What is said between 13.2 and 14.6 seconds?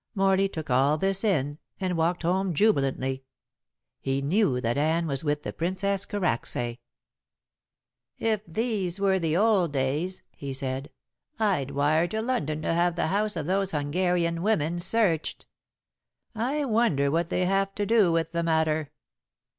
of those Hungarian